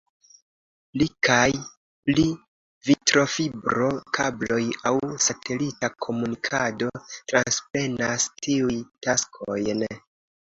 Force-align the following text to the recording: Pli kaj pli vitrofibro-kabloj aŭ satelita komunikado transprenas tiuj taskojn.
Pli 0.93 1.07
kaj 1.27 1.49
pli 2.09 2.23
vitrofibro-kabloj 2.87 4.63
aŭ 4.91 4.93
satelita 5.25 5.91
komunikado 6.07 6.89
transprenas 7.33 8.27
tiuj 8.47 8.81
taskojn. 9.09 9.87